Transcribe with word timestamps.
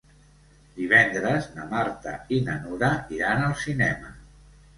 Divendres 0.77 1.49
na 1.57 1.65
Marta 1.73 2.15
i 2.39 2.41
na 2.49 2.57
Nura 2.65 2.91
iran 3.19 3.45
al 3.51 3.55
cinema. 3.67 4.13